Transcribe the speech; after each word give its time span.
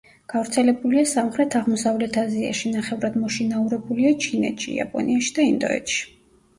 გავრცელებულია 0.33 1.03
სამხრეთ-აღმოსავლეთ 1.11 2.19
აზიაში; 2.23 2.73
ნახევრად 2.79 3.21
მოშინაურებულია 3.27 4.19
ჩინეთში, 4.27 4.75
იაპონიაში 4.77 5.35
და 5.41 5.51
ინდოეთში. 5.57 6.07